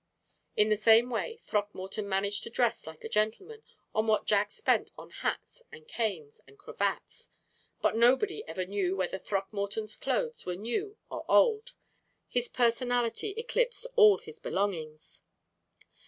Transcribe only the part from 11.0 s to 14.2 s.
or old. His personality eclipsed all